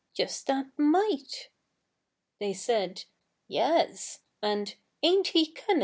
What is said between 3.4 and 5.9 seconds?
"Yes," and, "Ain't he cunnin'?"